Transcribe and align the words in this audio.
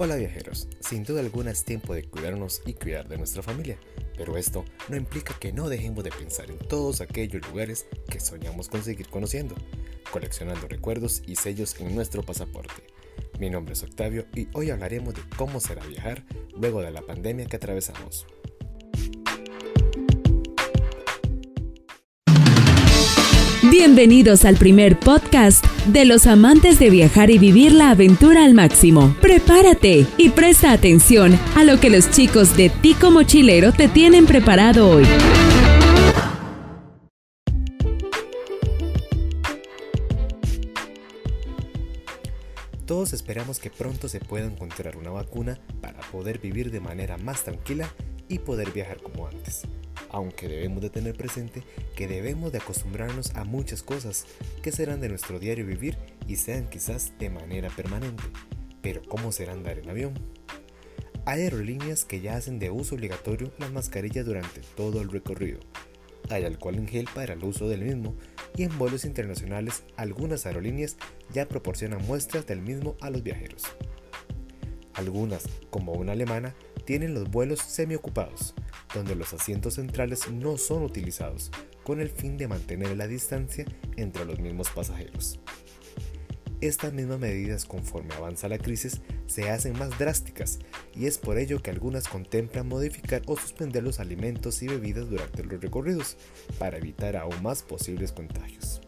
Hola 0.00 0.14
viajeros, 0.14 0.68
sin 0.78 1.02
duda 1.02 1.18
alguna 1.18 1.50
es 1.50 1.64
tiempo 1.64 1.92
de 1.92 2.04
cuidarnos 2.04 2.62
y 2.64 2.74
cuidar 2.74 3.08
de 3.08 3.18
nuestra 3.18 3.42
familia, 3.42 3.76
pero 4.16 4.36
esto 4.36 4.64
no 4.88 4.94
implica 4.94 5.36
que 5.40 5.52
no 5.52 5.68
dejemos 5.68 6.04
de 6.04 6.12
pensar 6.12 6.48
en 6.52 6.58
todos 6.58 7.00
aquellos 7.00 7.44
lugares 7.48 7.84
que 8.08 8.20
soñamos 8.20 8.68
con 8.68 8.84
seguir 8.84 9.08
conociendo, 9.08 9.56
coleccionando 10.12 10.68
recuerdos 10.68 11.20
y 11.26 11.34
sellos 11.34 11.80
en 11.80 11.96
nuestro 11.96 12.22
pasaporte. 12.22 12.84
Mi 13.40 13.50
nombre 13.50 13.72
es 13.72 13.82
Octavio 13.82 14.24
y 14.36 14.46
hoy 14.52 14.70
hablaremos 14.70 15.14
de 15.14 15.22
cómo 15.36 15.58
será 15.58 15.84
viajar 15.84 16.24
luego 16.56 16.80
de 16.80 16.92
la 16.92 17.02
pandemia 17.02 17.46
que 17.46 17.56
atravesamos. 17.56 18.24
Bienvenidos 23.78 24.44
al 24.44 24.56
primer 24.56 24.98
podcast 24.98 25.64
de 25.86 26.04
los 26.04 26.26
amantes 26.26 26.80
de 26.80 26.90
viajar 26.90 27.30
y 27.30 27.38
vivir 27.38 27.70
la 27.70 27.90
aventura 27.90 28.44
al 28.44 28.52
máximo. 28.52 29.14
Prepárate 29.20 30.04
y 30.16 30.30
presta 30.30 30.72
atención 30.72 31.38
a 31.54 31.62
lo 31.62 31.78
que 31.78 31.88
los 31.88 32.10
chicos 32.10 32.56
de 32.56 32.70
Tico 32.70 33.12
Mochilero 33.12 33.70
te 33.70 33.86
tienen 33.86 34.26
preparado 34.26 34.90
hoy. 34.90 35.04
Todos 42.84 43.12
esperamos 43.12 43.60
que 43.60 43.70
pronto 43.70 44.08
se 44.08 44.18
pueda 44.18 44.46
encontrar 44.46 44.96
una 44.96 45.10
vacuna 45.10 45.56
para 45.80 46.00
poder 46.10 46.40
vivir 46.40 46.72
de 46.72 46.80
manera 46.80 47.16
más 47.16 47.44
tranquila 47.44 47.88
y 48.28 48.40
poder 48.40 48.72
viajar 48.72 49.00
como 49.00 49.28
antes 49.28 49.62
aunque 50.10 50.48
debemos 50.48 50.82
de 50.82 50.90
tener 50.90 51.16
presente 51.16 51.62
que 51.96 52.08
debemos 52.08 52.52
de 52.52 52.58
acostumbrarnos 52.58 53.34
a 53.34 53.44
muchas 53.44 53.82
cosas 53.82 54.26
que 54.62 54.72
serán 54.72 55.00
de 55.00 55.08
nuestro 55.08 55.38
diario 55.38 55.66
vivir 55.66 55.96
y 56.26 56.36
sean 56.36 56.68
quizás 56.68 57.12
de 57.18 57.30
manera 57.30 57.70
permanente. 57.70 58.22
Pero 58.82 59.02
¿cómo 59.08 59.32
será 59.32 59.52
andar 59.52 59.78
en 59.78 59.90
avión? 59.90 60.14
Hay 61.24 61.42
aerolíneas 61.42 62.04
que 62.04 62.20
ya 62.20 62.36
hacen 62.36 62.58
de 62.58 62.70
uso 62.70 62.94
obligatorio 62.94 63.52
las 63.58 63.70
mascarillas 63.70 64.24
durante 64.24 64.60
todo 64.76 65.02
el 65.02 65.10
recorrido. 65.10 65.60
Hay 66.30 66.44
alcohol 66.44 66.76
en 66.76 66.88
gel 66.88 67.08
para 67.14 67.34
el 67.34 67.44
uso 67.44 67.68
del 67.68 67.82
mismo 67.82 68.14
y 68.56 68.62
en 68.62 68.76
vuelos 68.78 69.04
internacionales 69.04 69.82
algunas 69.96 70.46
aerolíneas 70.46 70.96
ya 71.32 71.46
proporcionan 71.46 72.04
muestras 72.06 72.46
del 72.46 72.60
mismo 72.60 72.96
a 73.00 73.10
los 73.10 73.22
viajeros. 73.22 73.64
Algunas, 74.94 75.44
como 75.70 75.92
una 75.92 76.12
alemana, 76.12 76.54
tienen 76.88 77.12
los 77.12 77.30
vuelos 77.30 77.60
semiocupados, 77.60 78.54
donde 78.94 79.14
los 79.14 79.34
asientos 79.34 79.74
centrales 79.74 80.30
no 80.30 80.56
son 80.56 80.84
utilizados, 80.84 81.50
con 81.84 82.00
el 82.00 82.08
fin 82.08 82.38
de 82.38 82.48
mantener 82.48 82.96
la 82.96 83.06
distancia 83.06 83.66
entre 83.98 84.24
los 84.24 84.38
mismos 84.38 84.70
pasajeros. 84.70 85.38
Estas 86.62 86.94
mismas 86.94 87.18
medidas 87.18 87.66
conforme 87.66 88.14
avanza 88.14 88.48
la 88.48 88.56
crisis 88.56 89.02
se 89.26 89.50
hacen 89.50 89.78
más 89.78 89.98
drásticas 89.98 90.60
y 90.94 91.04
es 91.04 91.18
por 91.18 91.36
ello 91.36 91.62
que 91.62 91.70
algunas 91.70 92.08
contemplan 92.08 92.66
modificar 92.66 93.20
o 93.26 93.36
suspender 93.36 93.82
los 93.82 94.00
alimentos 94.00 94.62
y 94.62 94.68
bebidas 94.68 95.10
durante 95.10 95.44
los 95.44 95.60
recorridos 95.60 96.16
para 96.58 96.78
evitar 96.78 97.18
aún 97.18 97.42
más 97.42 97.62
posibles 97.62 98.12
contagios. 98.12 98.80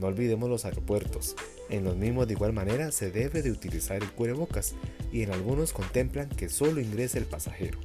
No 0.00 0.06
olvidemos 0.06 0.48
los 0.48 0.64
aeropuertos. 0.64 1.36
En 1.68 1.84
los 1.84 1.94
mismos 1.94 2.26
de 2.26 2.32
igual 2.32 2.54
manera 2.54 2.90
se 2.90 3.10
debe 3.10 3.42
de 3.42 3.50
utilizar 3.50 4.02
el 4.02 4.10
cubrebocas 4.10 4.74
y 5.12 5.22
en 5.22 5.30
algunos 5.30 5.74
contemplan 5.74 6.30
que 6.30 6.48
solo 6.48 6.80
ingrese 6.80 7.18
el 7.18 7.26
pasajero. 7.26 7.78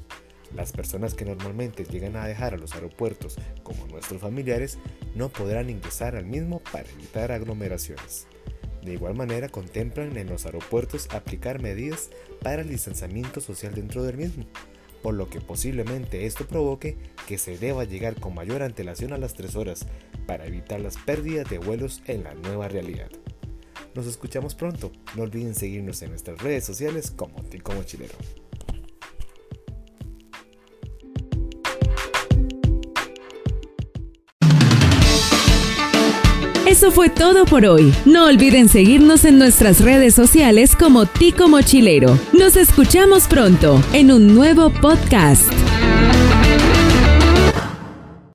Las 0.55 0.71
personas 0.71 1.13
que 1.13 1.25
normalmente 1.25 1.83
llegan 1.83 2.16
a 2.16 2.25
dejar 2.25 2.53
a 2.53 2.58
los 2.58 2.73
aeropuertos, 2.73 3.36
como 3.63 3.86
nuestros 3.88 4.21
familiares, 4.21 4.77
no 5.13 5.27
podrán 5.27 5.69
ingresar 5.69 6.16
al 6.16 6.25
mismo 6.25 6.61
para 6.71 6.89
evitar 6.89 7.33
aglomeraciones. 7.33 8.27
De 8.81 8.93
igual 8.93 9.16
manera, 9.16 9.49
contemplan 9.49 10.16
en 10.16 10.30
los 10.30 10.45
aeropuertos 10.45 11.09
aplicar 11.11 11.61
medidas 11.61 12.11
para 12.41 12.61
el 12.61 12.69
distanciamiento 12.69 13.41
social 13.41 13.75
dentro 13.75 14.03
del 14.03 14.16
mismo, 14.16 14.45
por 15.06 15.14
lo 15.14 15.30
que 15.30 15.39
posiblemente 15.39 16.26
esto 16.26 16.48
provoque 16.48 16.98
que 17.27 17.38
se 17.38 17.60
deba 17.60 17.83
llegar 17.83 18.20
con 18.20 18.33
mayor 18.33 18.64
antelación 18.64 19.14
a 19.14 19.20
las 19.20 19.36
3 19.36 19.55
horas 19.55 19.86
para 20.26 20.48
evitar 20.48 20.82
las 20.82 20.98
pérdidas 20.98 21.48
de 21.48 21.60
vuelos 21.60 22.02
en 22.08 22.23
la 22.23 22.33
nueva 22.33 22.70
realidad. 22.70 23.11
Nos 23.94 24.08
escuchamos 24.08 24.55
pronto, 24.55 24.92
no 25.15 25.21
olviden 25.21 25.54
seguirnos 25.54 26.02
en 26.02 26.10
nuestras 26.10 26.42
redes 26.42 26.65
sociales 26.65 27.11
como 27.11 27.44
Tico 27.44 27.71
Mochilero. 27.73 28.15
Eso 36.67 36.92
fue 36.92 37.09
todo 37.09 37.45
por 37.45 37.65
hoy. 37.65 37.93
No 38.05 38.26
olviden 38.26 38.70
seguirnos 38.70 39.23
en 39.23 39.37
nuestras 39.37 39.81
redes 39.81 40.15
sociales 40.15 40.76
como 40.76 41.05
Tico 41.05 41.48
Mochilero. 41.48 42.17
Nos 42.33 42.55
escuchamos 42.55 43.27
pronto 43.27 43.81
en 43.93 44.11
un 44.11 44.33
nuevo 44.33 44.71
podcast. 44.71 45.52